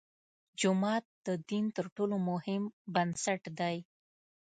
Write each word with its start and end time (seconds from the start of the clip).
جومات 0.59 1.05
د 1.25 1.27
دین 1.49 1.65
تر 1.77 1.85
ټولو 1.95 2.15
مهم 2.29 2.63
بنسټ 2.93 3.41
دی. 3.59 3.77